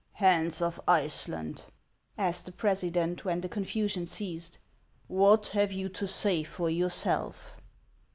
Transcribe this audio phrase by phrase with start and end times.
[0.13, 1.67] "Hans of Iceland,"
[2.17, 4.57] asked the president, when the con fasion ceased,"
[5.21, 7.55] what have you to .say for yourself